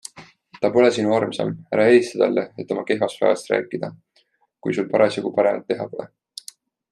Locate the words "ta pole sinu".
0.61-1.11